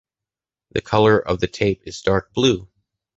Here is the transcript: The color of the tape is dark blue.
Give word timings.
The 0.71 0.81
color 0.81 1.19
of 1.19 1.41
the 1.41 1.47
tape 1.47 1.83
is 1.85 2.01
dark 2.01 2.33
blue. 2.33 2.67